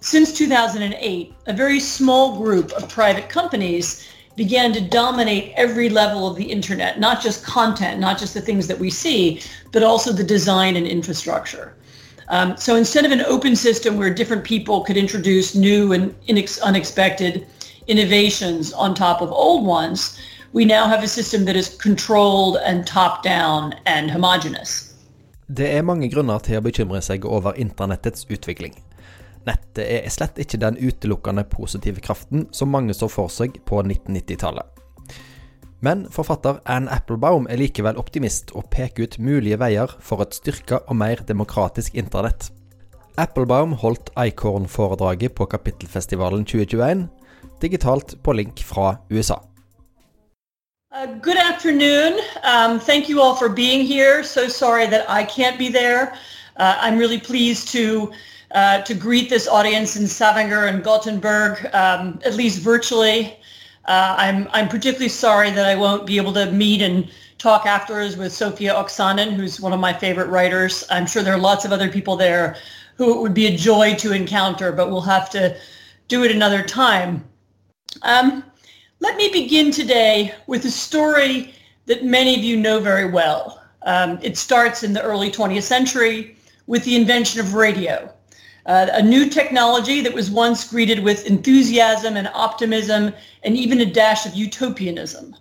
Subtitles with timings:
[0.00, 6.36] Since 2008, a very small group of private companies began to dominate every level of
[6.36, 9.40] the internet, not just content, not just the things that we see,
[9.72, 11.74] but also the design and infrastructure.
[12.28, 16.60] Um, so instead of an open system where different people could introduce new and inex-
[16.60, 17.46] unexpected
[17.86, 20.18] innovations on top of old ones,
[20.52, 24.82] we now have a system that is controlled and top-down and homogenous.
[25.48, 28.74] Det er mange grunner til å bekymre seg over internettets utvikling.
[29.46, 34.66] Nettet er slett ikke den utelukkende positive kraften som mange så for seg på 1990-tallet.
[35.86, 40.80] Men forfatter Anne Applebaum er likevel optimist og peker ut mulige veier for et styrka
[40.88, 42.48] og mer demokratisk internett.
[43.16, 47.06] Applebaum holdt Icorn-foredraget på Kapittelfestivalen 2021,
[47.62, 49.38] digitalt på link fra USA.
[50.92, 52.18] Uh, good afternoon.
[52.42, 54.22] Um, thank you all for being here.
[54.24, 56.16] So sorry that I can't be there.
[56.56, 58.10] Uh, I'm really pleased to
[58.52, 63.38] uh, to greet this audience in Stavanger and Gothenburg, um, at least virtually.
[63.86, 68.16] Uh, I'm, I'm particularly sorry that I won't be able to meet and talk afterwards
[68.16, 70.84] with Sofi Oksanen, who's one of my favorite writers.
[70.90, 72.56] I'm sure there are lots of other people there
[72.96, 75.56] who it would be a joy to encounter, but we'll have to
[76.08, 77.24] do it another time.
[78.02, 78.44] Um,
[79.00, 81.54] let me begin today with a story
[81.86, 83.62] that many of you know very well.
[83.82, 88.12] Um, it starts in the early 20th century with the invention of radio
[88.66, 93.12] uh, a new technology that was once greeted with enthusiasm and optimism
[93.44, 95.34] and even a dash of utopianism.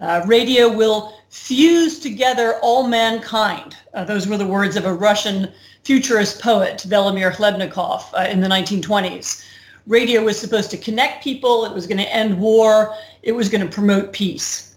[0.00, 3.76] Uh, radio will fuse together all mankind.
[3.94, 5.52] Uh, those were the words of a Russian
[5.84, 9.44] futurist poet, Velimir Khlebnikov, uh, in the 1920s.
[9.86, 11.64] Radio was supposed to connect people.
[11.66, 12.96] It was going to end war.
[13.22, 14.74] It was going to promote peace.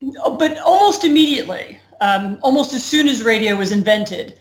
[0.00, 4.36] But almost immediately, um, almost as soon as radio was invented,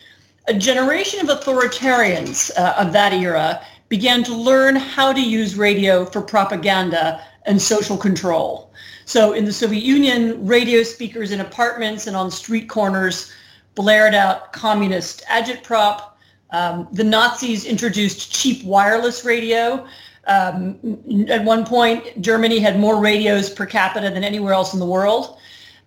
[0.47, 6.05] a generation of authoritarians uh, of that era began to learn how to use radio
[6.05, 8.71] for propaganda and social control.
[9.05, 13.31] So in the Soviet Union, radio speakers in apartments and on street corners
[13.75, 16.11] blared out communist agitprop.
[16.52, 19.86] Um, the Nazis introduced cheap wireless radio.
[20.27, 24.86] Um, at one point, Germany had more radios per capita than anywhere else in the
[24.86, 25.37] world.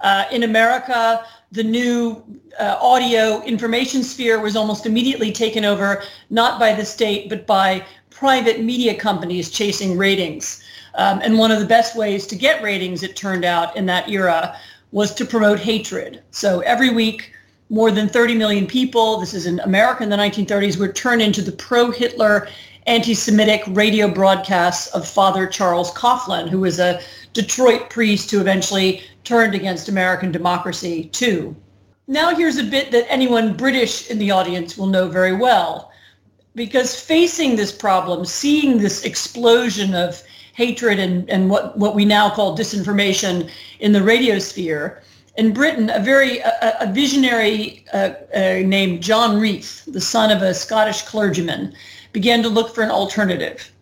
[0.00, 2.22] Uh, in America, the new
[2.58, 7.84] uh, audio information sphere was almost immediately taken over, not by the state, but by
[8.10, 10.62] private media companies chasing ratings.
[10.94, 14.08] Um, and one of the best ways to get ratings, it turned out, in that
[14.08, 14.56] era
[14.92, 16.22] was to promote hatred.
[16.30, 17.32] So every week,
[17.68, 21.42] more than 30 million people, this is in America in the 1930s, would turn into
[21.42, 22.48] the pro-Hitler
[22.86, 27.00] anti-Semitic radio broadcasts of Father Charles Coughlin, who was a
[27.32, 31.54] Detroit priest who eventually turned against American democracy too.
[32.06, 35.92] Now here's a bit that anyone British in the audience will know very well.
[36.56, 40.20] Because facing this problem, seeing this explosion of
[40.54, 43.48] hatred and, and what, what we now call disinformation
[43.78, 45.02] in the radio sphere,
[45.36, 50.42] in Britain, a very a, a visionary uh, uh, named John Reith, the son of
[50.42, 51.72] a Scottish clergyman,
[52.12, 53.72] began to look for an alternative.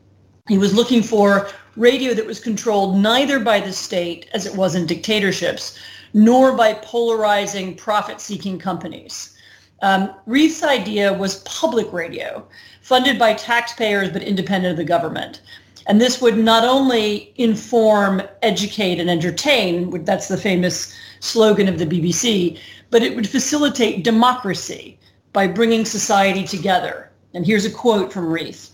[0.48, 4.74] He was looking for radio that was controlled neither by the state, as it was
[4.74, 5.78] in dictatorships,
[6.14, 9.36] nor by polarizing profit-seeking companies.
[9.82, 12.46] Um, Reith's idea was public radio,
[12.80, 15.40] funded by taxpayers but independent of the government.
[15.86, 21.86] And this would not only inform, educate, and entertain, that's the famous slogan of the
[21.86, 22.58] BBC,
[22.90, 24.98] but it would facilitate democracy
[25.32, 27.07] by bringing society together.
[27.38, 28.72] And here's a quote from Reith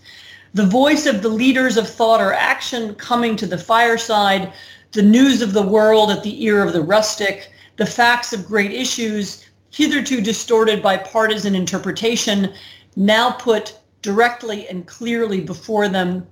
[0.55, 4.53] the voice of the leaders of thought or action coming to the fireside,
[4.93, 8.71] the news of the world at the ear of the rustic, the facts of great
[8.71, 12.51] issues, hitherto distorted by partisan interpretation,
[12.95, 16.25] now put directly and clearly before them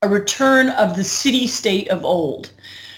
[0.00, 2.50] a return of the city-state of old.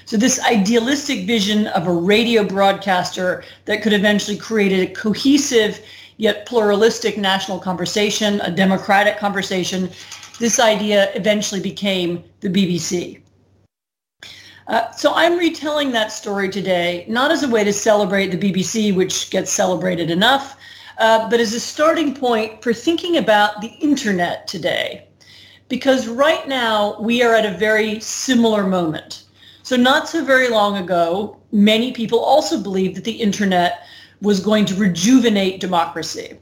[0.04, 5.80] So this idealistic vision of a radio broadcaster that could eventually create a cohesive
[6.20, 9.88] yet pluralistic national conversation, a democratic conversation,
[10.38, 13.22] this idea eventually became the BBC.
[14.66, 18.94] Uh, so I'm retelling that story today, not as a way to celebrate the BBC,
[18.94, 20.58] which gets celebrated enough,
[20.98, 25.08] uh, but as a starting point for thinking about the internet today.
[25.70, 29.24] Because right now we are at a very similar moment.
[29.62, 33.86] So not so very long ago, many people also believed that the internet
[34.20, 36.38] was going to rejuvenate democracy.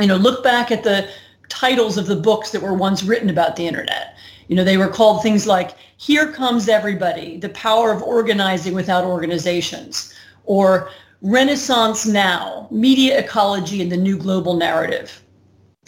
[0.00, 1.08] You know, look back at the
[1.48, 4.16] titles of the books that were once written about the internet.
[4.48, 9.04] You know, they were called things like Here Comes Everybody, The Power of Organizing Without
[9.04, 10.14] Organizations,
[10.44, 10.90] or
[11.22, 15.22] Renaissance Now, Media Ecology and the New Global Narrative.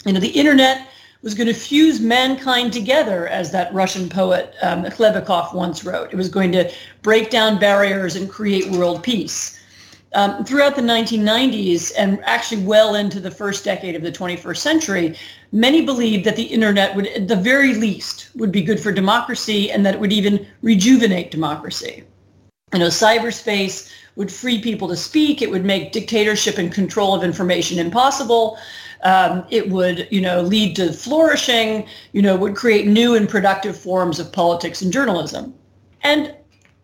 [0.05, 0.87] You know, the internet
[1.21, 6.11] was going to fuse mankind together, as that Russian poet um, Khlebnikov once wrote.
[6.11, 6.71] It was going to
[7.01, 9.58] break down barriers and create world peace.
[10.13, 15.15] Um, throughout the 1990s and actually well into the first decade of the 21st century,
[15.51, 19.71] many believed that the internet would, at the very least, would be good for democracy
[19.71, 22.03] and that it would even rejuvenate democracy.
[22.73, 25.41] You know, cyberspace would free people to speak.
[25.41, 28.57] It would make dictatorship and control of information impossible.
[29.03, 31.87] Um, it would, you know, lead to flourishing.
[32.11, 35.53] You know, would create new and productive forms of politics and journalism,
[36.01, 36.35] and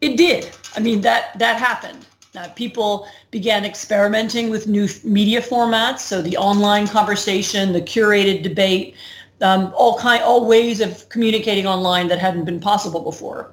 [0.01, 0.49] it did.
[0.75, 2.05] I mean, that that happened.
[2.37, 8.95] Uh, people began experimenting with new media formats, so the online conversation, the curated debate,
[9.41, 13.51] um, all kind, all ways of communicating online that hadn't been possible before,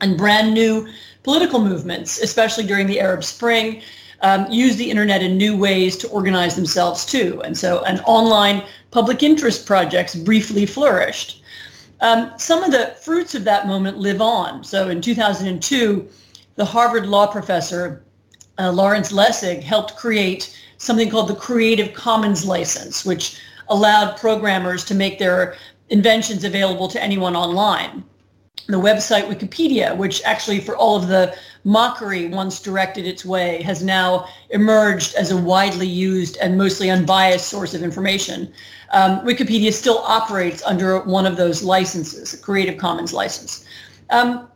[0.00, 0.88] and brand new
[1.22, 3.82] political movements, especially during the Arab Spring,
[4.22, 7.40] um, use the internet in new ways to organize themselves too.
[7.44, 11.42] And so an online public interest projects briefly flourished.
[12.00, 14.64] Um, some of the fruits of that moment live on.
[14.64, 16.08] So in 2002,
[16.56, 18.02] the Harvard law professor
[18.60, 24.94] uh, Lawrence Lessig helped create something called the Creative Commons license, which allowed programmers to
[24.94, 25.56] make their
[25.88, 28.04] inventions available to anyone online
[28.66, 33.82] the website Wikipedia, which actually for all of the mockery once directed its way, has
[33.82, 38.52] now emerged as a widely used and mostly unbiased source of information.
[38.90, 43.64] Um, Wikipedia still operates under one of those licenses, a Creative Commons license.
[44.10, 44.48] Um,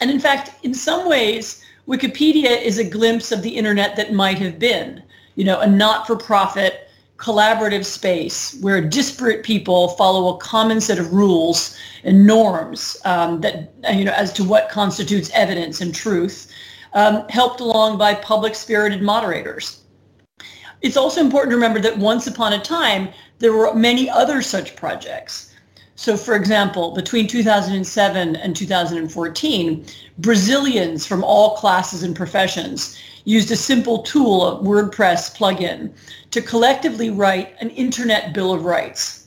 [0.00, 4.38] and in fact, in some ways, Wikipedia is a glimpse of the internet that might
[4.38, 5.02] have been,
[5.34, 11.76] you know, a not-for-profit collaborative space where disparate people follow a common set of rules
[12.02, 16.52] and norms um, that you know as to what constitutes evidence and truth,
[16.94, 19.82] um, helped along by public spirited moderators.
[20.80, 23.08] It's also important to remember that once upon a time
[23.38, 25.51] there were many other such projects.
[25.94, 29.86] So, for example, between 2007 and 2014,
[30.18, 35.90] Brazilians from all classes and professions used a simple tool, a WordPress plugin,
[36.30, 39.26] to collectively write an Internet Bill of Rights.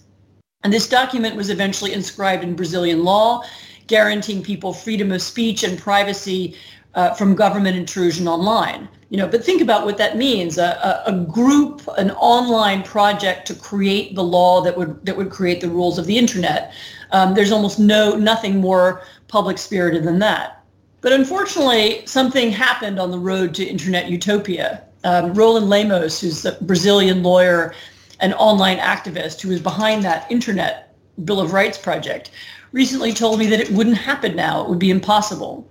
[0.63, 3.43] And this document was eventually inscribed in Brazilian law,
[3.87, 6.55] guaranteeing people freedom of speech and privacy
[6.95, 8.89] uh, from government intrusion online.
[9.09, 13.45] You know, but think about what that means: a, a, a, group, an online project
[13.47, 16.73] to create the law that would that would create the rules of the internet.
[17.11, 20.63] Um, there's almost no nothing more public spirited than that.
[21.01, 24.81] But unfortunately, something happened on the road to internet utopia.
[25.03, 27.75] Um, Ronaldo Lemos, who's a Brazilian lawyer
[28.19, 32.31] and online activist who was behind that internet Bill of Rights project,
[32.71, 34.63] recently told me that it wouldn't happen now.
[34.63, 35.67] It would be impossible.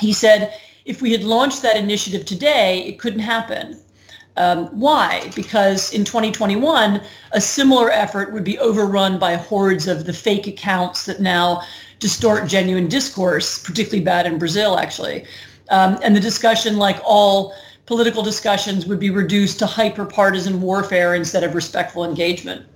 [0.00, 0.52] He said,
[0.84, 3.78] if we had launched that initiative today, it couldn't happen.
[4.36, 5.30] Um, why?
[5.34, 7.00] Because in 2021,
[7.32, 11.62] a similar effort would be overrun by hordes of the fake accounts that now
[12.00, 15.24] distort genuine discourse, particularly bad in Brazil, actually.
[15.70, 17.54] Um, and the discussion, like all
[17.86, 22.66] political discussions, would be reduced to hyper-partisan warfare instead of respectful engagement.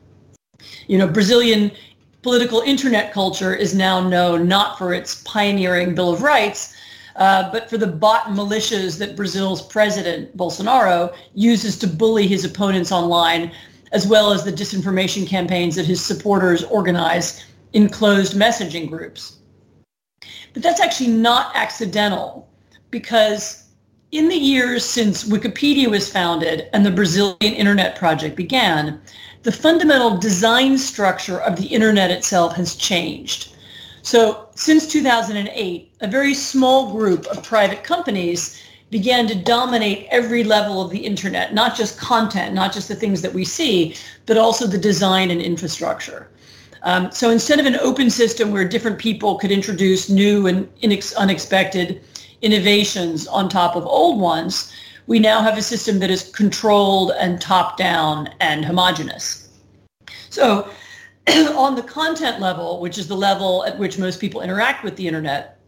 [0.86, 1.72] You know, Brazilian
[2.22, 6.74] political internet culture is now known not for its pioneering Bill of Rights,
[7.18, 12.92] uh, but for the bot militias that Brazil's president, Bolsonaro, uses to bully his opponents
[12.92, 13.52] online,
[13.92, 19.38] as well as the disinformation campaigns that his supporters organize in closed messaging groups.
[20.54, 22.48] But that's actually not accidental
[22.90, 23.64] because
[24.12, 29.00] in the years since Wikipedia was founded and the Brazilian Internet Project began,
[29.42, 33.54] the fundamental design structure of the Internet itself has changed.
[34.08, 40.80] So since 2008, a very small group of private companies began to dominate every level
[40.80, 44.66] of the internet, not just content, not just the things that we see, but also
[44.66, 46.30] the design and infrastructure.
[46.84, 51.14] Um, so instead of an open system where different people could introduce new and inex-
[51.14, 52.00] unexpected
[52.40, 54.72] innovations on top of old ones,
[55.06, 59.50] we now have a system that is controlled and top-down and homogenous.
[60.30, 60.70] So
[61.56, 65.06] on the content level, which is the level at which most people interact with the
[65.06, 65.58] internet,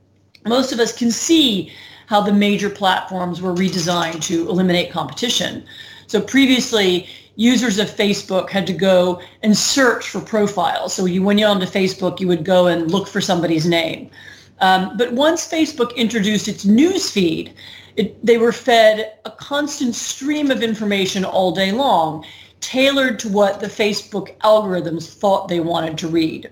[0.47, 1.73] most of us can see
[2.07, 5.65] how the major platforms were redesigned to eliminate competition.
[6.07, 10.93] So previously, users of Facebook had to go and search for profiles.
[10.93, 14.11] So you, when you're onto Facebook, you would go and look for somebody's name.
[14.61, 17.55] Um, but once Facebook introduced its news feed,
[17.97, 22.25] it, they were fed a constant stream of information all day long,
[22.61, 26.51] tailored to what the Facebook algorithms thought they wanted to read.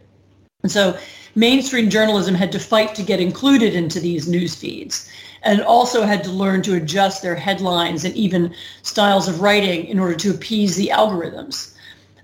[0.62, 0.98] And so
[1.34, 5.08] mainstream journalism had to fight to get included into these news feeds
[5.42, 9.98] and also had to learn to adjust their headlines and even styles of writing in
[9.98, 11.74] order to appease the algorithms.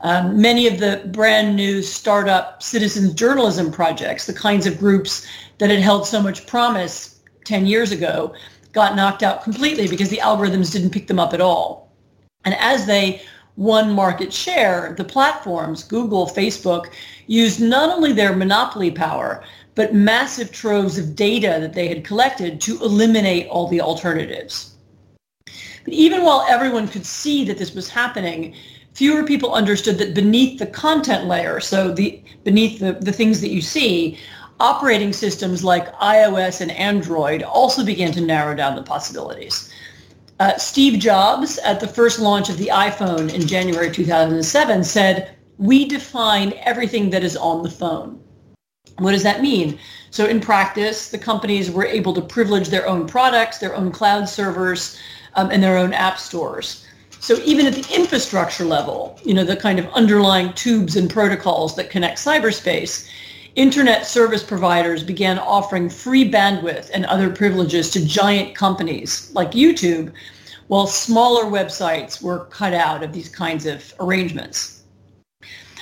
[0.00, 5.26] Um, many of the brand new startup citizens journalism projects, the kinds of groups
[5.58, 8.34] that had held so much promise 10 years ago,
[8.72, 11.90] got knocked out completely because the algorithms didn't pick them up at all.
[12.44, 13.22] And as they
[13.56, 16.86] won market share, the platforms, Google, Facebook,
[17.26, 19.44] used not only their monopoly power,
[19.74, 24.74] but massive troves of data that they had collected to eliminate all the alternatives.
[25.46, 28.54] But even while everyone could see that this was happening,
[28.94, 33.50] fewer people understood that beneath the content layer, so the beneath the, the things that
[33.50, 34.18] you see,
[34.60, 39.72] operating systems like iOS and Android also began to narrow down the possibilities.
[40.40, 45.84] Uh, Steve Jobs, at the first launch of the iPhone in January 2007, said, we
[45.84, 48.20] define everything that is on the phone.
[48.98, 49.78] What does that mean?
[50.10, 54.28] So in practice, the companies were able to privilege their own products, their own cloud
[54.28, 54.98] servers,
[55.34, 56.84] um, and their own app stores.
[57.20, 61.76] So even at the infrastructure level, you know, the kind of underlying tubes and protocols
[61.76, 63.08] that connect cyberspace,
[63.56, 70.12] internet service providers began offering free bandwidth and other privileges to giant companies like YouTube,
[70.68, 74.82] while smaller websites were cut out of these kinds of arrangements.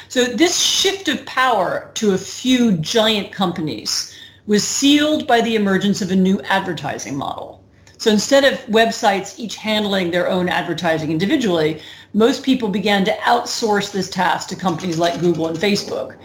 [0.09, 4.15] So this shift of power to a few giant companies
[4.47, 7.65] was sealed by the emergence of a new advertising model.
[7.97, 11.81] So instead of websites each handling their own advertising individually,
[12.13, 16.17] most people began to outsource this task to companies like Google and Facebook.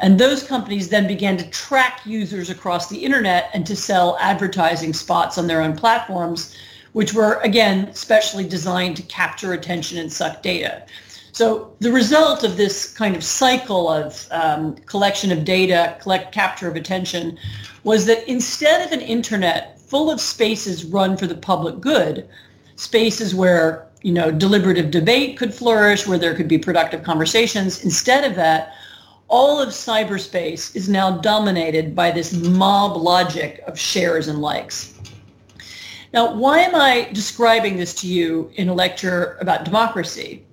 [0.00, 4.92] And those companies then began to track users across the internet and to sell advertising
[4.92, 6.56] spots on their own platforms,
[6.92, 10.84] which were, again, specially designed to capture attention and suck data.
[11.32, 16.68] So the result of this kind of cycle of um, collection of data, collect capture
[16.68, 17.36] of attention,
[17.82, 22.28] was that instead of an internet full of spaces run for the public good,
[22.76, 28.22] spaces where you know deliberative debate could flourish, where there could be productive conversations, instead
[28.22, 28.72] of that,
[29.28, 34.94] all of cyberspace is now dominated by this mob logic of shares and likes.
[36.12, 40.44] Now, why am I describing this to you in a lecture about democracy?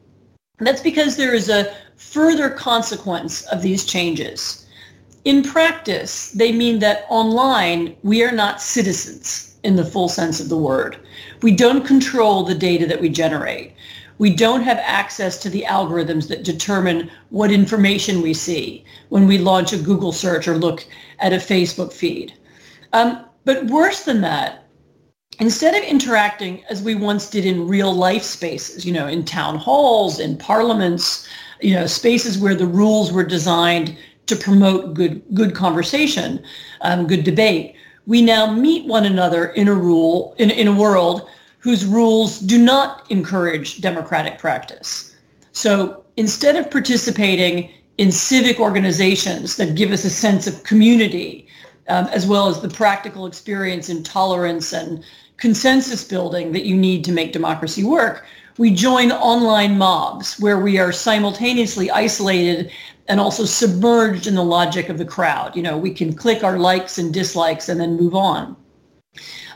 [0.57, 4.65] And that's because there is a further consequence of these changes.
[5.23, 10.49] In practice, they mean that online, we are not citizens in the full sense of
[10.49, 10.97] the word.
[11.43, 13.73] We don't control the data that we generate
[14.17, 19.37] we don't have access to the algorithms that determine what information we see when we
[19.37, 20.85] launch a Google search or look
[21.19, 22.33] at a Facebook feed.
[22.93, 24.67] Um, but worse than that,
[25.39, 29.57] instead of interacting as we once did in real life spaces, you know, in town
[29.57, 31.27] halls, in parliaments,
[31.61, 36.43] you know, spaces where the rules were designed to promote good, good conversation,
[36.81, 37.75] um, good debate,
[38.05, 41.27] we now meet one another in a rule, in, in a world
[41.61, 45.15] whose rules do not encourage democratic practice.
[45.51, 51.47] So instead of participating in civic organizations that give us a sense of community,
[51.87, 55.03] um, as well as the practical experience in tolerance and
[55.37, 58.25] consensus building that you need to make democracy work,
[58.57, 62.71] we join online mobs where we are simultaneously isolated
[63.07, 65.55] and also submerged in the logic of the crowd.
[65.55, 68.55] You know, we can click our likes and dislikes and then move on.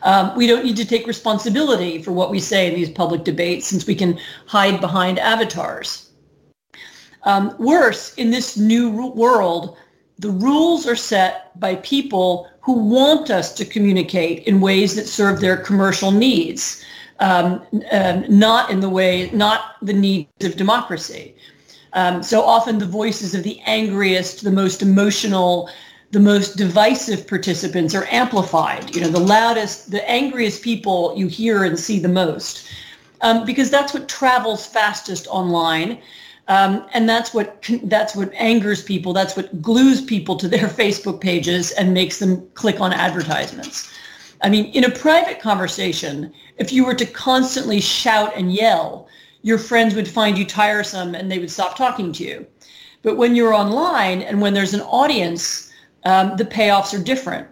[0.05, 3.65] Um, we don't need to take responsibility for what we say in these public debates
[3.67, 6.11] since we can hide behind avatars.
[7.23, 9.77] Um, worse, in this new world,
[10.19, 15.41] the rules are set by people who want us to communicate in ways that serve
[15.41, 16.85] their commercial needs,
[17.19, 21.35] um, um, not in the way, not the needs of democracy.
[21.93, 25.69] Um, so often the voices of the angriest, the most emotional,
[26.15, 28.95] the most divisive participants are amplified.
[28.95, 32.69] You know, the loudest, the angriest people you hear and see the most,
[33.19, 35.99] um, because that's what travels fastest online,
[36.47, 39.11] um, and that's what that's what angers people.
[39.11, 43.91] That's what glues people to their Facebook pages and makes them click on advertisements.
[44.41, 49.09] I mean, in a private conversation, if you were to constantly shout and yell,
[49.41, 52.47] your friends would find you tiresome and they would stop talking to you.
[53.01, 55.73] But when you're online and when there's an audience
[56.05, 57.47] um, the payoffs are different.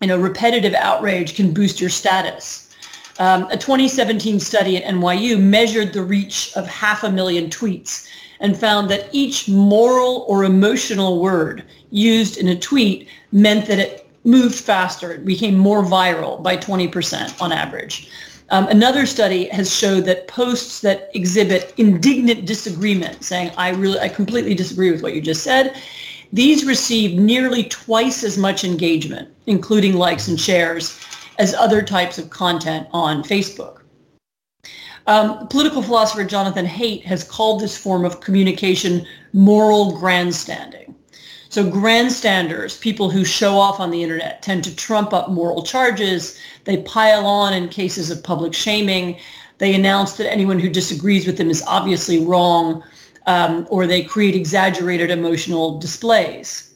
[0.00, 2.72] You know, repetitive outrage can boost your status.
[3.18, 8.06] Um, a 2017 study at NYU measured the reach of half a million tweets
[8.40, 14.08] and found that each moral or emotional word used in a tweet meant that it
[14.22, 15.12] moved faster.
[15.12, 18.08] It became more viral by 20% on average.
[18.50, 24.08] Um, another study has showed that posts that exhibit indignant disagreement, saying, I really, I
[24.08, 25.76] completely disagree with what you just said,
[26.32, 31.00] these receive nearly twice as much engagement, including likes and shares,
[31.38, 33.78] as other types of content on Facebook.
[35.06, 40.94] Um, political philosopher Jonathan Haidt has called this form of communication moral grandstanding.
[41.48, 46.38] So grandstanders, people who show off on the internet, tend to trump up moral charges.
[46.64, 49.18] They pile on in cases of public shaming.
[49.56, 52.82] They announce that anyone who disagrees with them is obviously wrong,
[53.28, 56.74] um, or they create exaggerated emotional displays.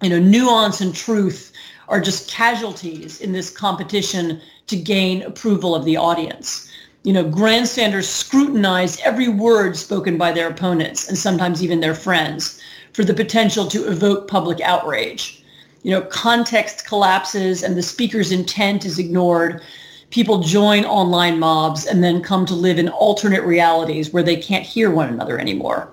[0.00, 1.52] You know, nuance and truth
[1.88, 6.70] are just casualties in this competition to gain approval of the audience.
[7.02, 12.60] You know, grandstanders scrutinize every word spoken by their opponents and sometimes even their friends
[12.92, 15.42] for the potential to evoke public outrage.
[15.82, 19.62] You know, context collapses and the speaker's intent is ignored.
[20.10, 24.64] People join online mobs and then come to live in alternate realities where they can't
[24.64, 25.92] hear one another anymore.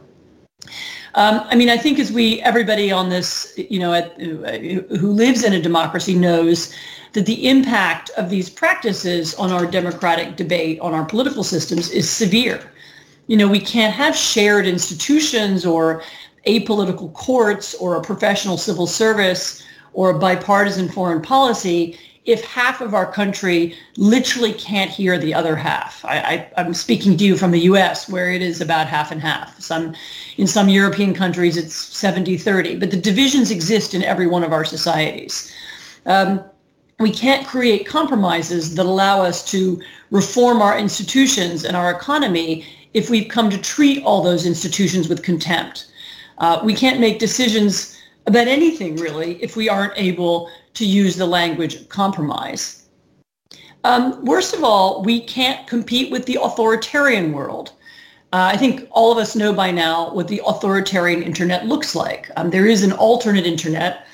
[1.16, 5.44] Um, I mean, I think as we, everybody on this, you know, at, who lives
[5.44, 6.74] in a democracy knows
[7.14, 12.10] that the impact of these practices on our democratic debate, on our political systems is
[12.10, 12.72] severe.
[13.28, 16.04] You know, we can't have shared institutions or
[16.46, 22.94] apolitical courts or a professional civil service or a bipartisan foreign policy if half of
[22.94, 26.04] our country literally can't hear the other half.
[26.04, 29.60] I, am speaking to you from the US where it is about half and half.
[29.62, 29.96] Some,
[30.38, 34.66] in some European countries, it's 70-30, but the divisions exist in every one of our
[34.66, 35.54] societies.
[36.08, 36.44] Um,
[37.00, 43.10] we can't create compromises that allow us to reform our institutions and our economy if
[43.10, 45.88] we've come to treat all those institutions with contempt.
[46.38, 47.95] Uh, we can't make decisions
[48.28, 52.88] about anything really if we aren't able to use the language of compromise.
[53.84, 57.74] Um, worst of all, we can't compete with the authoritarian world.
[58.34, 62.30] Uh, I think all of us know by now what the authoritarian internet looks like.
[62.36, 64.08] Um, there is an alternate internet.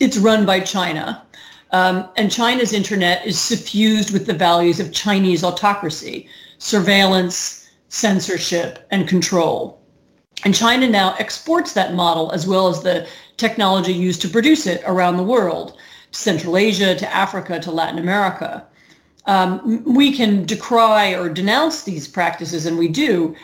[0.00, 1.24] It's run by China.
[1.70, 9.08] Um, and China's internet is suffused with the values of Chinese autocracy, surveillance, censorship, and
[9.08, 9.81] control.
[10.44, 13.06] And China now exports that model as well as the
[13.36, 15.76] technology used to produce it around the world,
[16.10, 18.64] Central Asia, to Africa, to Latin America.
[19.26, 23.36] Um, we can decry or denounce these practices, and we do,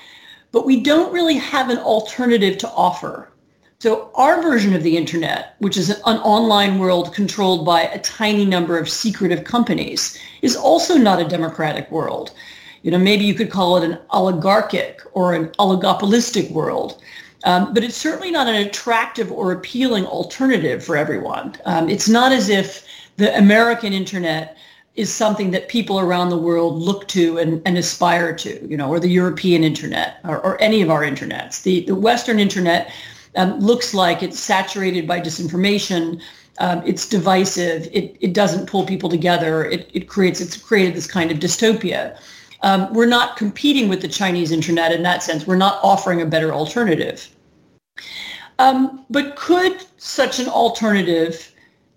[0.50, 3.30] but we don't really have an alternative to offer.
[3.78, 8.44] So our version of the internet, which is an online world controlled by a tiny
[8.44, 12.32] number of secretive companies, is also not a democratic world
[12.82, 17.00] you know, maybe you could call it an oligarchic or an oligopolistic world.
[17.44, 21.56] Um, but it's certainly not an attractive or appealing alternative for everyone.
[21.64, 22.84] Um, it's not as if
[23.16, 24.56] the American internet
[24.96, 28.88] is something that people around the world look to and, and aspire to, you know,
[28.88, 31.62] or the European internet or, or any of our internets.
[31.62, 32.90] The, the Western internet
[33.36, 36.20] um, looks like it's saturated by disinformation.
[36.58, 37.88] Um, it's divisive.
[37.92, 39.64] It, it doesn't pull people together.
[39.64, 42.18] It, it creates, it's created this kind of dystopia.
[42.62, 45.46] Um, we're not competing with the Chinese internet in that sense.
[45.46, 47.28] We're not offering a better alternative.
[48.58, 51.52] Um, but could such an alternative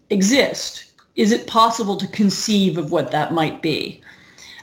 [0.10, 0.91] exist?
[1.15, 4.02] Is it possible to conceive of what that might be?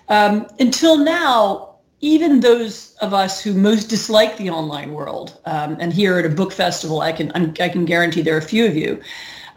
[0.08, 5.92] Um, until now, even those of us who most dislike the online world, um, and
[5.92, 8.76] here at a book festival, I can I can guarantee there are a few of
[8.76, 9.00] you,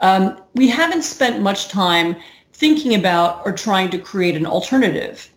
[0.01, 2.15] um, we haven't spent much time
[2.53, 5.29] thinking about or trying to create an alternative.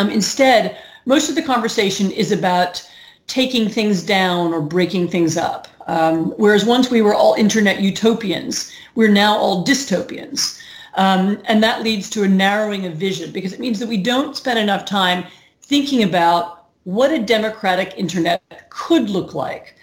[0.00, 2.82] Um, instead, most of the conversation is about
[3.26, 5.68] taking things down or breaking things up.
[5.88, 10.58] Um, whereas once we were all internet utopians, we're now all dystopians.
[10.94, 14.34] Um, and that leads to a narrowing of vision because it means that we don't
[14.34, 15.24] spend enough time
[15.60, 19.76] thinking about what a democratic internet could look like.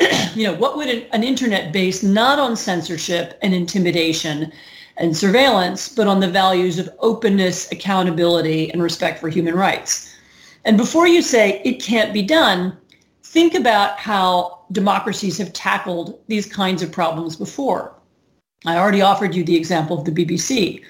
[0.34, 4.52] you know, what would an, an internet based not on censorship and intimidation
[4.96, 10.14] and surveillance, but on the values of openness, accountability, and respect for human rights.
[10.64, 12.76] And before you say it can't be done,
[13.24, 17.94] think about how democracies have tackled these kinds of problems before.
[18.64, 20.82] I already offered you the example of the BBC.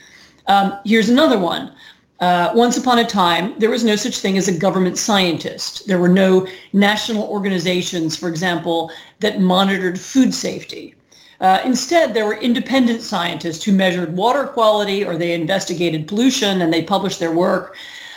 [0.46, 1.72] Um, here's another one.
[2.20, 5.86] Uh, once upon a time, there was no such thing as a government scientist.
[5.88, 10.94] There were no national organizations, for example, that monitored food safety.
[11.42, 16.72] Uh, instead, there were independent scientists who measured water quality or they investigated pollution and
[16.72, 17.76] they published their work.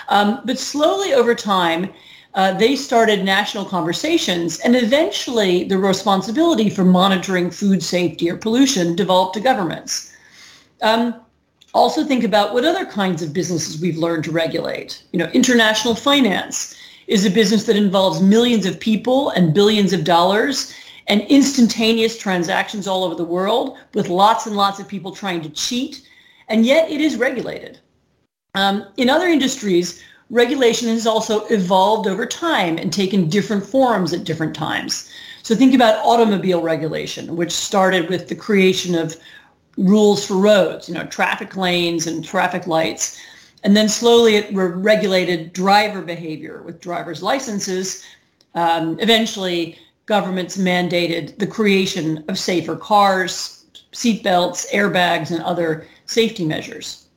[0.10, 1.92] Um, but slowly over time,
[2.36, 8.96] uh, they started national conversations and eventually the responsibility for monitoring food safety or pollution
[8.96, 10.14] developed to governments.
[10.84, 11.16] Um,
[11.74, 15.04] also think about what other kinds of businesses we've learned to regulate.
[15.14, 16.76] You know, international finance
[17.08, 20.74] is a business that involves millions of people and billions of dollars
[21.08, 25.50] and instantaneous transactions all over the world with lots and lots of people trying to
[25.50, 26.08] cheat,
[26.48, 27.80] and yet it is regulated.
[28.56, 34.24] Um, in other industries, regulation has also evolved over time and taken different forms at
[34.24, 35.10] different times.
[35.44, 39.16] So think about automobile regulation, which started with the creation of
[39.78, 43.20] rules for roads, you know, traffic lanes and traffic lights.
[43.64, 48.04] And then slowly it regulated driver behavior with driver's licenses.
[48.54, 57.08] Um, eventually, governments mandated the creation of safer cars, seatbelts, airbags, and other safety measures.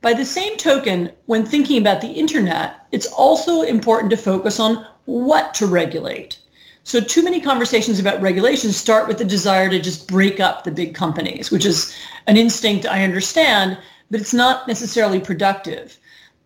[0.00, 4.86] By the same token, when thinking about the internet, it's also important to focus on
[5.06, 6.38] what to regulate.
[6.84, 10.70] So too many conversations about regulation start with the desire to just break up the
[10.70, 11.94] big companies, which is
[12.26, 13.76] an instinct I understand,
[14.10, 15.98] but it's not necessarily productive.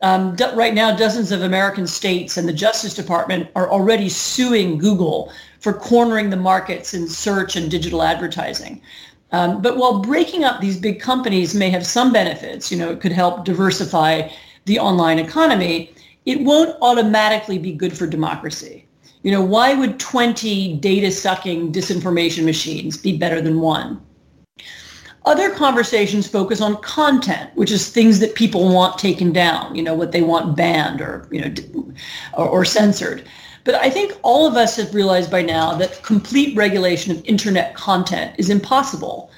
[0.02, 5.32] Um, right now, dozens of American states and the Justice Department are already suing Google
[5.60, 8.82] for cornering the markets in search and digital advertising.
[9.30, 13.00] Um, but while breaking up these big companies may have some benefits, you know, it
[13.00, 14.28] could help diversify
[14.64, 15.94] the online economy,
[16.26, 18.84] it won't automatically be good for democracy.
[19.22, 24.00] You know, why would 20 data-sucking disinformation machines be better than one?
[25.24, 29.94] Other conversations focus on content, which is things that people want taken down, you know,
[29.94, 31.92] what they want banned or, you know,
[32.35, 33.24] or, or censored.
[33.64, 37.74] But I think all of us have realized by now that complete regulation of internet
[37.74, 39.30] content is impossible.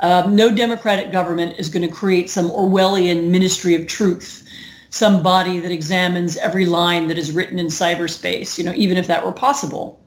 [0.00, 4.48] Um, no democratic government is going to create some Orwellian ministry of truth,
[4.90, 9.08] some body that examines every line that is written in cyberspace, you know, even if
[9.08, 10.00] that were possible.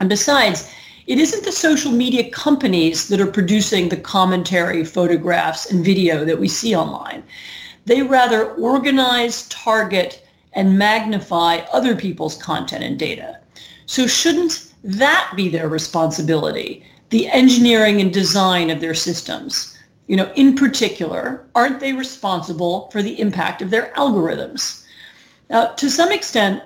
[0.00, 0.70] And besides,
[1.06, 6.38] it isn't the social media companies that are producing the commentary, photographs, and video that
[6.38, 7.22] we see online.
[7.84, 13.38] They rather organize, target, and magnify other people's content and data.
[13.86, 19.76] So shouldn't that be their responsibility, the engineering and design of their systems?
[20.06, 24.84] You know, in particular, aren't they responsible for the impact of their algorithms?
[25.50, 26.62] Now, to some extent,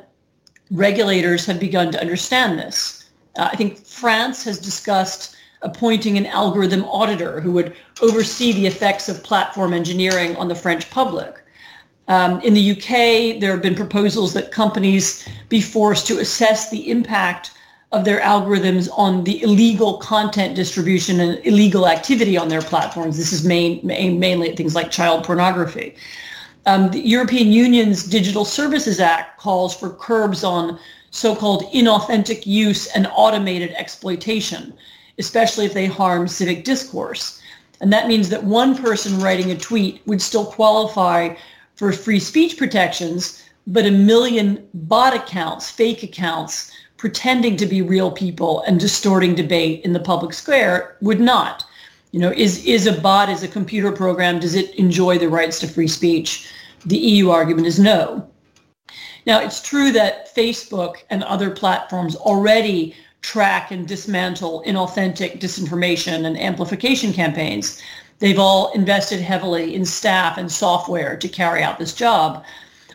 [0.70, 2.97] regulators have begun to understand this.
[3.38, 9.09] Uh, I think France has discussed appointing an algorithm auditor who would oversee the effects
[9.09, 11.37] of platform engineering on the French public.
[12.09, 16.90] Um, in the UK, there have been proposals that companies be forced to assess the
[16.90, 17.53] impact
[17.92, 23.16] of their algorithms on the illegal content distribution and illegal activity on their platforms.
[23.16, 25.94] This is main, main, mainly things like child pornography.
[26.66, 30.79] Um, the European Union's Digital Services Act calls for curbs on
[31.11, 34.75] so-called inauthentic use and automated exploitation,
[35.18, 37.40] especially if they harm civic discourse.
[37.81, 41.35] And that means that one person writing a tweet would still qualify
[41.77, 48.11] for free speech protections, but a million bot accounts, fake accounts, pretending to be real
[48.11, 51.64] people and distorting debate in the public square would not.
[52.11, 55.61] You know, is, is a bot, is a computer program, does it enjoy the rights
[55.61, 56.51] to free speech?
[56.85, 58.29] The EU argument is no.
[59.28, 66.40] Now, it's true that Facebook and other platforms already track and dismantle inauthentic disinformation and
[66.40, 67.78] amplification campaigns.
[68.20, 72.42] They've all invested heavily in staff and software to carry out this job,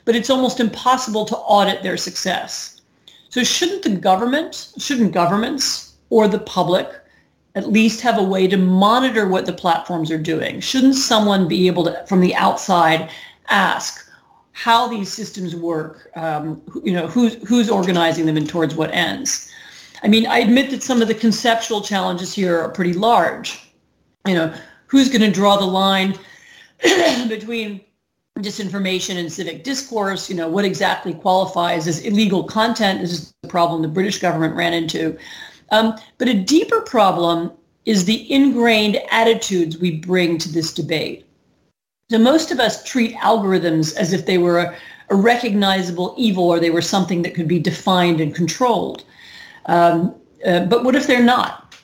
[0.06, 2.82] but it's almost impossible to audit their success.
[3.30, 6.90] So shouldn't the government, shouldn't governments or the public
[7.54, 10.62] at least have a way to monitor what the platforms are doing?
[10.62, 13.12] Shouldn't someone be able to, from the outside,
[13.50, 14.03] ask
[14.54, 16.10] how these systems work?
[16.16, 19.52] Um, you know, who's, who's organizing them and towards what ends?
[20.04, 23.60] I mean, I admit that some of the conceptual challenges here are pretty large.
[24.28, 24.54] You know,
[24.88, 26.18] who's going to draw the line
[27.28, 27.82] between
[28.40, 33.02] disinformation and civic discourse, you know, what exactly qualifies as illegal content.
[33.02, 35.18] This is the problem the British government ran into.
[35.72, 37.52] Um, but a deeper problem
[37.86, 41.26] is the ingrained attitudes we bring to this debate.
[42.14, 44.78] So most of us treat algorithms as if they were a,
[45.10, 49.04] a recognizable evil or they were something that could be defined and controlled.
[49.66, 50.14] Um,
[50.46, 51.76] uh, but what if they're not?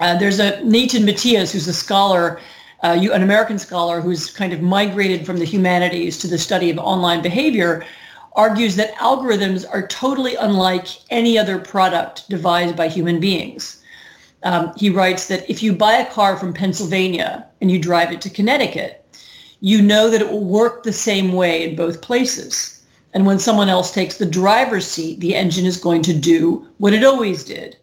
[0.00, 2.40] Uh, there's a Nathan Matias, who's a scholar,
[2.82, 6.78] uh, an American scholar who's kind of migrated from the humanities to the study of
[6.78, 7.84] online behavior,
[8.32, 13.84] argues that algorithms are totally unlike any other product devised by human beings.
[14.44, 18.22] Um, he writes that if you buy a car from Pennsylvania and you drive it
[18.22, 18.97] to Connecticut,
[19.60, 22.78] you know that it will work the same way in both places.
[23.14, 26.92] And when someone else takes the driver's seat, the engine is going to do what
[26.92, 27.76] it always did.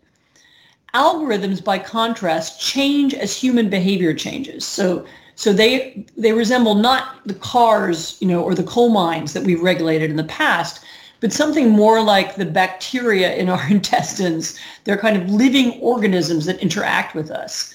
[0.94, 4.66] Algorithms, by contrast, change as human behavior changes.
[4.66, 9.44] So, so they they resemble not the cars, you know, or the coal mines that
[9.44, 10.86] we've regulated in the past,
[11.20, 14.58] but something more like the bacteria in our intestines.
[14.86, 17.74] They're kind of living organisms that interact with us.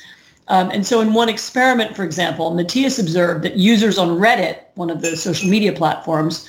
[0.50, 4.90] Um, and so in one experiment, for example, Matias observed that users on Reddit, one
[4.90, 6.46] of the social media platforms,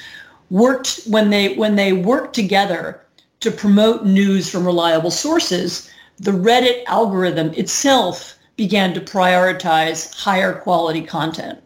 [0.49, 3.05] worked when they when they worked together
[3.41, 11.01] to promote news from reliable sources, the Reddit algorithm itself began to prioritize higher quality
[11.03, 11.59] content.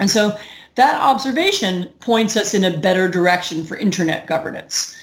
[0.00, 0.36] And so
[0.76, 4.96] that observation points us in a better direction for internet governance.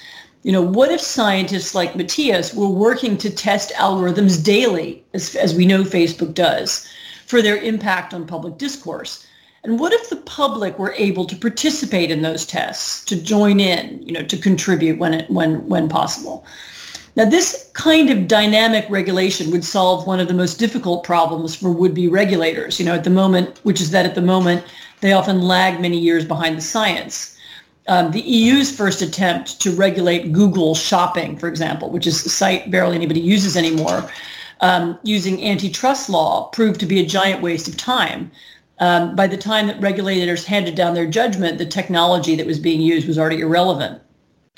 [0.43, 5.55] You know, what if scientists like Matias were working to test algorithms daily, as, as
[5.55, 6.85] we know Facebook does,
[7.25, 9.25] for their impact on public discourse?
[9.63, 14.03] And what if the public were able to participate in those tests, to join in,
[14.03, 16.45] you know, to contribute when it when when possible?
[17.15, 21.71] Now, this kind of dynamic regulation would solve one of the most difficult problems for
[21.71, 24.65] would-be regulators, you know, at the moment, which is that at the moment,
[24.99, 27.32] they often lag many years behind the science.
[27.87, 32.71] Um, the EU's first attempt to regulate Google shopping, for example, which is a site
[32.71, 34.09] barely anybody uses anymore,
[34.61, 38.31] um, using antitrust law proved to be a giant waste of time.
[38.79, 42.81] Um, by the time that regulators handed down their judgment, the technology that was being
[42.81, 44.01] used was already irrelevant.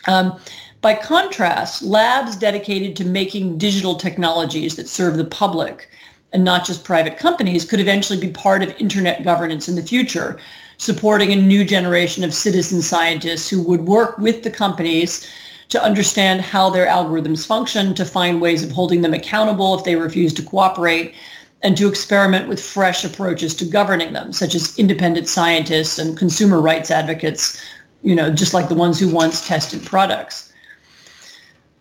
[0.07, 0.39] Um,
[0.81, 5.89] by contrast, labs dedicated to making digital technologies that serve the public
[6.31, 10.37] and not just private companies could eventually be part of internet governance in the future,
[10.77, 15.27] supporting a new generation of citizen scientists who would work with the companies
[15.69, 19.95] to understand how their algorithms function, to find ways of holding them accountable if they
[19.95, 21.15] refuse to cooperate,
[21.63, 26.61] and to experiment with fresh approaches to governing them, such as independent scientists and consumer
[26.61, 27.59] rights advocates,
[28.03, 30.53] you know, just like the ones who once tested products.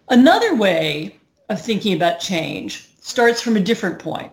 [0.09, 1.19] Another way
[1.51, 4.33] of thinking about change starts from a different point.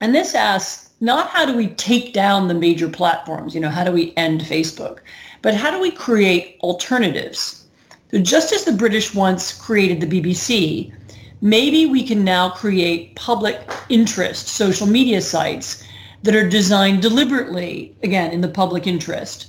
[0.00, 3.84] And this asks not how do we take down the major platforms, you know, how
[3.84, 4.98] do we end Facebook,
[5.42, 7.64] but how do we create alternatives?
[8.10, 10.92] So just as the British once created the BBC,
[11.40, 15.84] maybe we can now create public interest social media sites
[16.22, 19.46] that are designed deliberately, again, in the public interest,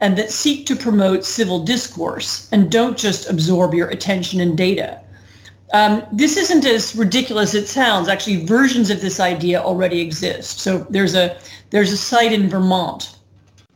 [0.00, 5.00] and that seek to promote civil discourse and don't just absorb your attention and data.
[5.72, 8.08] Um, this isn't as ridiculous as it sounds.
[8.08, 10.60] Actually, versions of this idea already exist.
[10.60, 11.38] So there's a
[11.70, 13.16] there's a site in Vermont,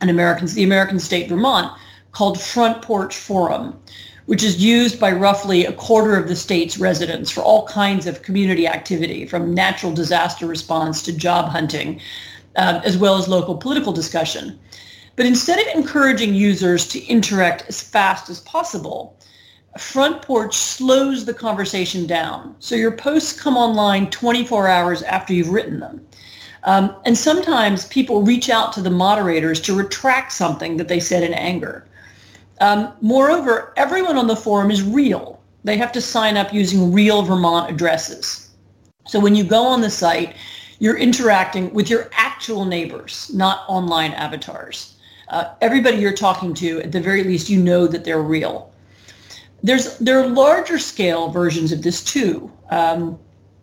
[0.01, 1.71] an American the American state Vermont,
[2.11, 3.79] called Front Porch Forum,
[4.25, 8.23] which is used by roughly a quarter of the state's residents for all kinds of
[8.23, 11.99] community activity, from natural disaster response to job hunting,
[12.55, 14.57] uh, as well as local political discussion.
[15.15, 19.15] But instead of encouraging users to interact as fast as possible,
[19.77, 22.55] Front Porch slows the conversation down.
[22.59, 26.05] So your posts come online 24 hours after you've written them.
[26.63, 31.23] Um, and sometimes people reach out to the moderators to retract something that they said
[31.23, 31.85] in anger.
[32.61, 35.41] Um, moreover, everyone on the forum is real.
[35.63, 38.51] They have to sign up using real Vermont addresses.
[39.07, 40.35] So when you go on the site,
[40.79, 44.93] you're interacting with your actual neighbors, not online avatars
[45.29, 48.72] uh, everybody you're talking to, at the very least, you know that they're real.
[49.63, 52.51] There's there are larger scale versions of this too.
[52.69, 53.17] Um,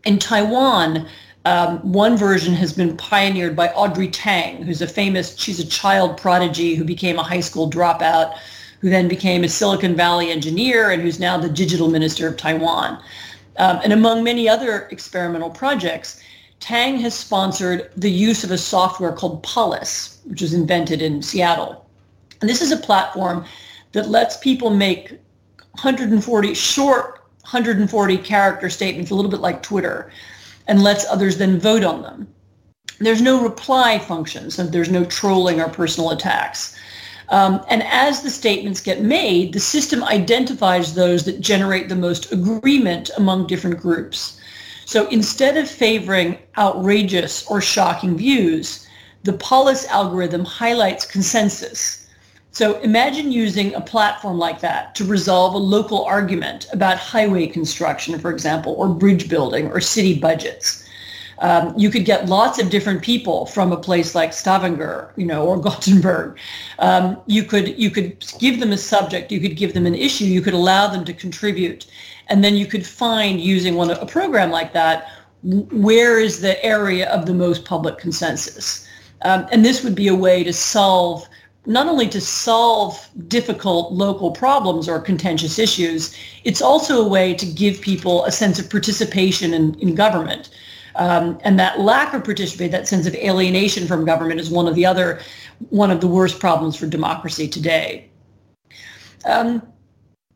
[0.05, 1.07] in Taiwan,
[1.45, 6.19] um, one version has been pioneered by Audrey Tang, who's a famous, she's a child
[6.19, 8.37] prodigy who became a high school dropout,
[8.81, 13.03] who then became a Silicon Valley engineer and who's now the digital minister of Taiwan.
[13.57, 16.21] Um, and among many other experimental projects,
[16.61, 21.87] Tang has sponsored the use of a software called Polis, which was invented in Seattle.
[22.41, 23.45] And this is a platform
[23.93, 25.19] that lets people make
[25.73, 30.11] 140 short 140 character statements, a little bit like Twitter,
[30.69, 32.29] and lets others then vote on them.
[33.01, 36.77] There's no reply function, so there's no trolling or personal attacks.
[37.31, 42.31] Um, and as the statements get made, the system identifies those that generate the most
[42.31, 44.39] agreement among different groups.
[44.85, 48.87] So instead of favoring outrageous or shocking views,
[49.23, 52.00] the Polis algorithm highlights consensus.
[52.53, 58.19] So imagine using a platform like that to resolve a local argument about highway construction,
[58.19, 60.87] for example, or bridge building or city budgets.
[61.39, 65.47] Um, you could get lots of different people from a place like Stavanger, you know,
[65.47, 66.39] or Gothenburg.
[66.79, 70.27] Um, you could you could give them a subject, you could give them an issue,
[70.27, 71.87] you could allow them to contribute,
[72.29, 75.09] and then you could find using one a program like that
[75.43, 78.87] where is the area of the most public consensus.
[79.23, 81.27] Um, and this would be a way to solve,
[81.67, 87.47] not only to solve difficult local problems or contentious issues, it's also a way to
[87.47, 90.51] give people a sense of participation in, in government.
[90.97, 94.75] Um, and that lack of participation, that sense of alienation from government is one of
[94.75, 95.21] the other,
[95.69, 98.09] one of the worst problems for democracy today.
[99.25, 99.63] Um,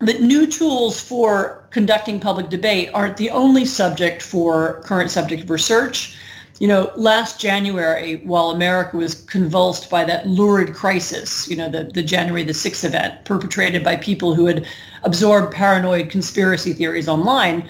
[0.01, 5.51] but new tools for conducting public debate aren't the only subject for current subject of
[5.51, 6.17] research.
[6.61, 11.85] You know, last January, while America was convulsed by that lurid crisis, you know, the,
[11.85, 14.65] the January the 6th event perpetrated by people who had
[15.03, 17.69] absorbed paranoid conspiracy theories online,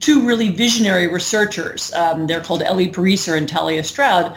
[0.00, 4.36] two really visionary researchers, um, they're called Eli Pariser and Talia Stroud,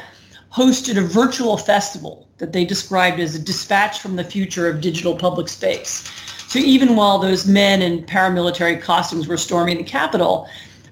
[0.54, 5.16] hosted a virtual festival that they described as a dispatch from the future of digital
[5.16, 6.10] public space.
[6.48, 10.48] So even while those men in paramilitary costumes were storming the Capitol,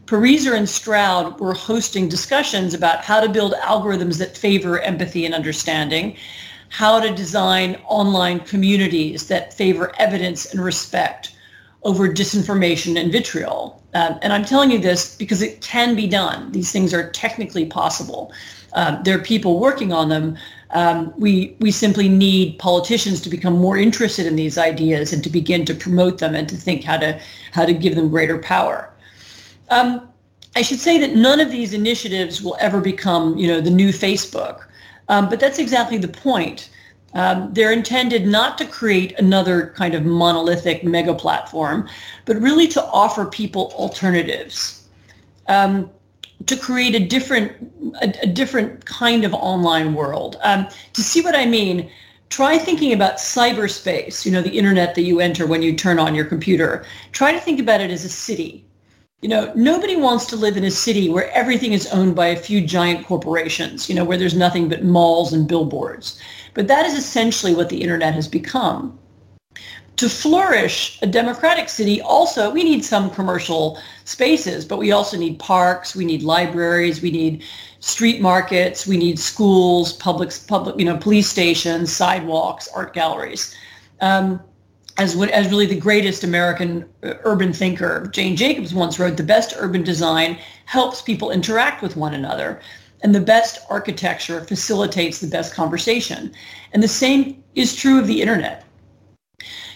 [0.08, 5.36] Pariser and Stroud were hosting discussions about how to build algorithms that favor empathy and
[5.36, 6.16] understanding,
[6.70, 11.36] how to design online communities that favor evidence and respect
[11.84, 13.84] over disinformation and vitriol.
[13.94, 16.54] Um, and I'm telling you this because it can be done.
[16.54, 18.32] These things are technically possible.
[18.74, 20.38] Um, there are people working on them.
[20.72, 25.30] Um, we we simply need politicians to become more interested in these ideas and to
[25.30, 27.20] begin to promote them and to think how to
[27.52, 28.90] how to give them greater power.
[29.70, 30.10] Um,
[30.56, 33.90] I should say that none of these initiatives will ever become, you know, the new
[33.90, 34.66] Facebook,
[35.10, 36.70] um, but that's exactly the point.
[37.14, 41.88] Um, they're intended not to create another kind of monolithic mega platform,
[42.26, 44.88] but really to offer people alternatives.
[45.48, 45.90] Um,
[46.46, 47.52] to create a different
[48.02, 50.38] a, a, different kind of online world.
[50.44, 51.90] Um, to see what I mean,
[52.30, 56.14] try thinking about cyberspace, you know, the internet that you enter when you turn on
[56.14, 56.86] your computer.
[57.12, 58.67] Try to think about it as a city.
[59.22, 62.36] You know, nobody wants to live in a city where everything is owned by a
[62.36, 66.20] few giant corporations, you know, where there's nothing but malls and billboards.
[66.54, 69.00] But that is essentially what the internet has become
[69.98, 75.38] to flourish a democratic city also we need some commercial spaces but we also need
[75.40, 77.44] parks we need libraries we need
[77.80, 83.56] street markets we need schools public public you know police stations sidewalks art galleries
[84.02, 84.40] um,
[84.98, 88.10] as what as really the greatest american uh, urban thinker.
[88.14, 92.60] Jane jacobs once wrote the best urban design helps people interact with one another
[93.02, 96.32] and the best architecture facilitates the best conversation.
[96.74, 98.64] And the same is true of the internet.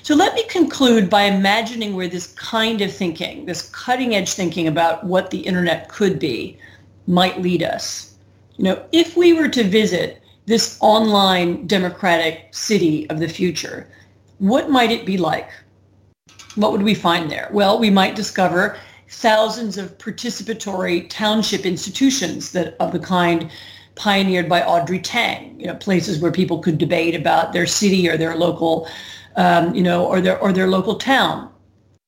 [0.04, 4.68] So let me conclude by imagining where this kind of thinking, this cutting edge thinking
[4.68, 6.58] about what the internet could be,
[7.06, 8.16] might lead us.
[8.58, 13.88] You know, if we were to visit this online democratic city of the future,
[14.42, 15.52] what might it be like?
[16.56, 17.48] What would we find there?
[17.54, 18.76] Well, we might discover
[19.08, 23.52] thousands of participatory township institutions that of the kind
[23.94, 28.18] pioneered by Audrey Tang, you know, places where people could debate about their city or
[28.18, 28.88] their local
[29.36, 31.48] um, you know, or their or their local town.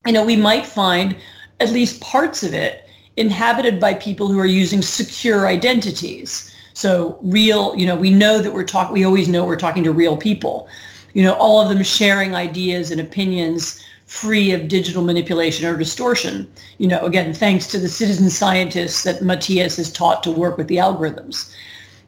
[0.08, 1.16] You know, we might find
[1.60, 6.52] at least parts of it inhabited by people who are using secure identities.
[6.74, 8.94] So real, you know, we know that we're talking.
[8.94, 10.68] We always know we're talking to real people.
[11.14, 16.52] You know, all of them sharing ideas and opinions free of digital manipulation or distortion.
[16.78, 20.68] You know, again, thanks to the citizen scientists that Matias has taught to work with
[20.68, 21.54] the algorithms.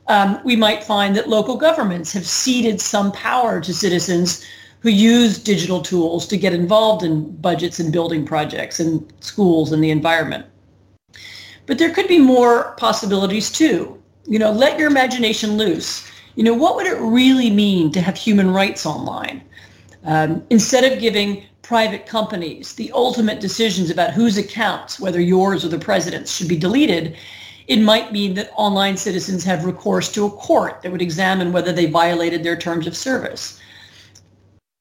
[0.07, 4.45] Um, we might find that local governments have ceded some power to citizens
[4.81, 9.83] who use digital tools to get involved in budgets and building projects and schools and
[9.83, 10.45] the environment.
[11.65, 13.99] But there could be more possibilities too.
[14.27, 16.07] You know, let your imagination loose.
[16.35, 19.41] You know, what would it really mean to have human rights online?
[20.03, 25.69] Um, instead of giving private companies the ultimate decisions about whose accounts, whether yours or
[25.69, 27.15] the president's, should be deleted,
[27.67, 31.71] it might mean that online citizens have recourse to a court that would examine whether
[31.71, 33.59] they violated their terms of service.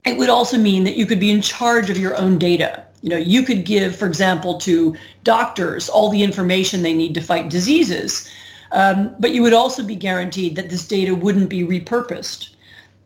[0.04, 2.84] It would also mean that you could be in charge of your own data.
[3.00, 7.22] You know, you could give, for example, to doctors all the information they need to
[7.22, 8.30] fight diseases,
[8.74, 12.50] um, but you would also be guaranteed that this data wouldn't be repurposed.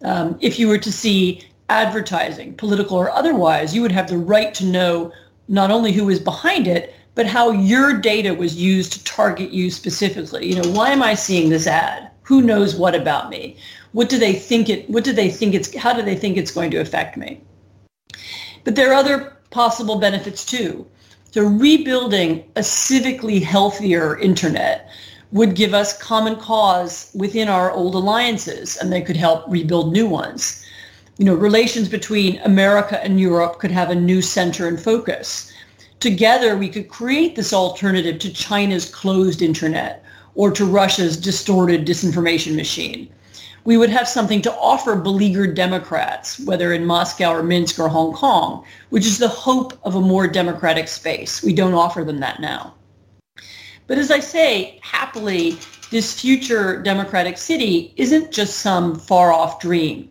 [0.03, 4.53] Um, if you were to see advertising, political or otherwise, you would have the right
[4.55, 5.13] to know
[5.47, 9.71] not only who is behind it, but how your data was used to target you
[9.71, 10.47] specifically.
[10.47, 12.11] You know, why am I seeing this ad?
[12.23, 13.57] Who knows what about me?
[13.93, 16.51] what do they think it what do they think it's how do they think it's
[16.51, 17.41] going to affect me
[18.65, 20.87] but there are other possible benefits too
[21.31, 24.91] so rebuilding a civically healthier internet
[25.31, 30.07] would give us common cause within our old alliances and they could help rebuild new
[30.07, 30.65] ones
[31.19, 35.53] you know relations between america and europe could have a new center and focus
[36.01, 40.03] together we could create this alternative to china's closed internet
[40.35, 43.09] or to russia's distorted disinformation machine
[43.65, 48.15] we would have something to offer beleaguered Democrats, whether in Moscow or Minsk or Hong
[48.15, 51.43] Kong, which is the hope of a more democratic space.
[51.43, 52.73] We don't offer them that now.
[53.89, 55.59] But as I say, happily,
[55.91, 60.09] this future democratic city isn't just some far off dream.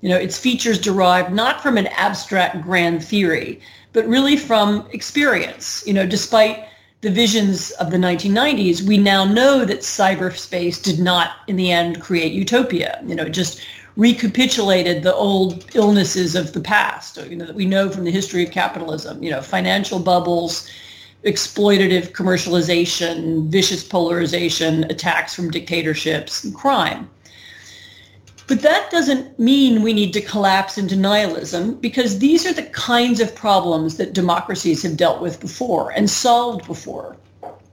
[0.00, 3.60] You know, its features derive not from an abstract grand theory,
[3.92, 5.84] but really from experience.
[5.86, 6.66] You know, despite
[7.02, 12.00] the visions of the 1990s, we now know that cyberspace did not, in the end,
[12.00, 13.00] create utopia.
[13.06, 13.60] You know, it just
[13.96, 17.16] recapitulated the old illnesses of the past.
[17.16, 19.22] You know that we know from the history of capitalism.
[19.22, 20.68] You know, financial bubbles,
[21.24, 27.08] exploitative commercialization, vicious polarization, attacks from dictatorships, and crime.
[28.46, 33.20] But that doesn't mean we need to collapse into nihilism because these are the kinds
[33.20, 37.16] of problems that democracies have dealt with before and solved before.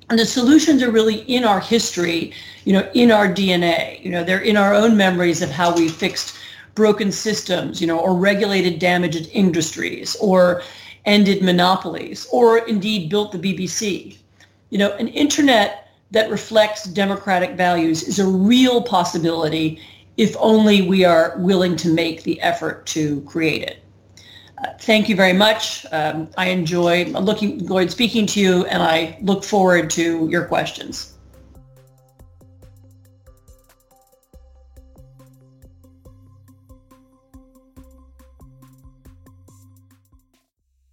[0.10, 2.32] And the solutions are really in our history,
[2.64, 4.04] you know, in our DNA.
[4.06, 6.36] You know, they're in our own memories of how we fixed
[6.76, 10.62] broken systems, you know, or regulated damaged industries, or
[11.08, 14.18] ended monopolies, or indeed built the BBC.
[14.70, 19.82] You know, an internet that reflects democratic values is a real possibility
[20.18, 23.84] if only we are willing to make the effort to create it.
[24.58, 25.86] Uh, thank you very much.
[25.92, 31.17] Um, I enjoy looking, enjoyed speaking to you, and I look forward to your questions.